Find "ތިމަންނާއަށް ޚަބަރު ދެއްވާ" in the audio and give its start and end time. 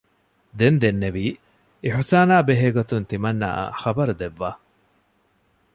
3.09-4.49